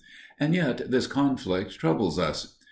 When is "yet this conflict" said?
0.55-1.77